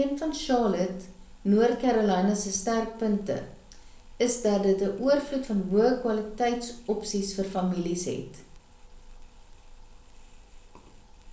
een 0.00 0.10
van 0.22 0.32
charlotte 0.38 1.06
noord 1.52 1.76
carolina 1.84 2.34
se 2.42 2.52
sterkpunte 2.56 3.38
is 4.26 4.34
dat 4.48 4.62
dit 4.68 4.80
'n 4.88 4.92
oorvloed 5.08 5.46
van 5.52 5.64
hoë 5.70 5.88
kwaliteits 6.04 6.68
opsies 6.96 7.34
vir 7.38 7.52
families 7.56 8.06
het 8.14 8.34